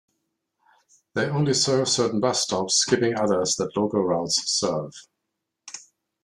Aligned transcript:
They 1.13 1.29
only 1.29 1.53
serve 1.53 1.87
certain 1.87 2.19
bus 2.21 2.41
stops, 2.41 2.73
skipping 2.73 3.13
others 3.15 3.55
that 3.57 3.77
local 3.77 4.01
routes 4.03 4.41
serve. 4.49 4.95